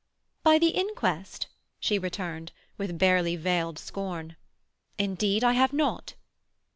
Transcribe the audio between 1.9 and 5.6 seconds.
returned, with barely veiled scorn. "Indeed I